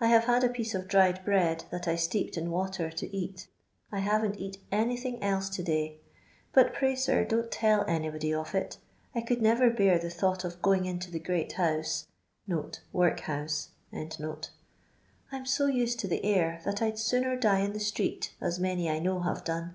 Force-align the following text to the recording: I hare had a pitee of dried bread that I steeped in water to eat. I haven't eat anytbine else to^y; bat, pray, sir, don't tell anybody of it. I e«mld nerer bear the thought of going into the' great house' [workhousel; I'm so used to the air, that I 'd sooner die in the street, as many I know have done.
I 0.00 0.06
hare 0.06 0.20
had 0.22 0.42
a 0.42 0.48
pitee 0.48 0.74
of 0.74 0.88
dried 0.88 1.22
bread 1.22 1.66
that 1.70 1.86
I 1.86 1.96
steeped 1.96 2.38
in 2.38 2.50
water 2.50 2.90
to 2.92 3.14
eat. 3.14 3.46
I 3.92 3.98
haven't 3.98 4.38
eat 4.40 4.56
anytbine 4.72 5.18
else 5.20 5.50
to^y; 5.50 5.98
bat, 6.54 6.72
pray, 6.72 6.94
sir, 6.96 7.26
don't 7.26 7.50
tell 7.50 7.84
anybody 7.86 8.32
of 8.32 8.54
it. 8.54 8.78
I 9.14 9.18
e«mld 9.18 9.42
nerer 9.42 9.68
bear 9.76 9.98
the 9.98 10.08
thought 10.08 10.44
of 10.44 10.62
going 10.62 10.86
into 10.86 11.10
the' 11.10 11.20
great 11.20 11.52
house' 11.52 12.06
[workhousel; 12.48 13.68
I'm 15.30 15.44
so 15.44 15.66
used 15.66 15.98
to 15.98 16.08
the 16.08 16.24
air, 16.24 16.62
that 16.64 16.80
I 16.80 16.92
'd 16.92 16.98
sooner 16.98 17.36
die 17.38 17.60
in 17.60 17.74
the 17.74 17.78
street, 17.80 18.32
as 18.40 18.58
many 18.58 18.88
I 18.88 18.98
know 18.98 19.20
have 19.20 19.44
done. 19.44 19.74